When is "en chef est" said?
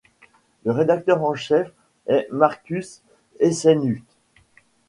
1.23-2.27